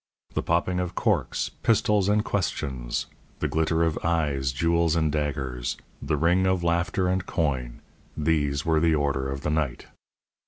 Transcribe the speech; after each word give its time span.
The 0.33 0.41
popping 0.41 0.79
of 0.79 0.95
corks, 0.95 1.49
pistols, 1.61 2.09
and 2.09 2.25
questions; 2.25 3.05
the 3.37 3.47
glitter 3.47 3.83
of 3.83 3.99
eyes, 4.03 4.51
jewels 4.51 4.95
and 4.95 5.11
daggers; 5.11 5.77
the 6.01 6.17
ring 6.17 6.47
of 6.47 6.63
laughter 6.63 7.07
and 7.07 7.23
coin 7.23 7.81
these 8.17 8.65
were 8.65 8.79
the 8.79 8.95
order 8.95 9.29
of 9.29 9.41
the 9.41 9.51
night. 9.51 9.85